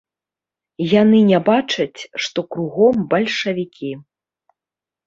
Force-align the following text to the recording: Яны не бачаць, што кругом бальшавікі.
Яны 1.01 1.19
не 1.31 1.39
бачаць, 1.51 1.99
што 2.25 2.39
кругом 2.57 2.95
бальшавікі. 3.13 3.97